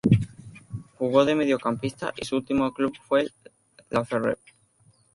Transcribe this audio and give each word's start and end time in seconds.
Jugó 0.97 1.25
de 1.25 1.35
Mediocampista 1.35 2.11
y 2.17 2.25
su 2.25 2.37
último 2.37 2.73
club 2.73 2.91
fue 3.07 3.29
Laferrere. 3.91 4.39